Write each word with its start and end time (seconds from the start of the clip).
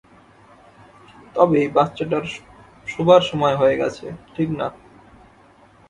তবে 1.35 1.59
বাচ্চাটার 1.75 2.25
শোবার 2.87 3.21
সময় 3.21 3.55
হয়ে 3.55 3.79
গেছে, 3.81 4.05
ঠিক 4.35 4.49
না? 4.59 4.67